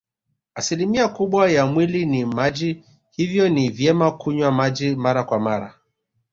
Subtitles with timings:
[0.55, 5.79] Asilimia kubwa ya mwili ni maji hivyo ni vyema kunywa maji mara kwa mara